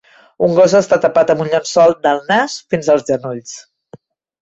Un 0.45 0.55
gos 0.59 0.73
està 0.79 0.99
tapat 1.03 1.35
amb 1.35 1.45
un 1.45 1.53
llençol 1.53 1.95
del 2.09 2.25
nas 2.33 2.59
fins 2.75 2.93
als 2.97 3.09
genolls. 3.13 3.57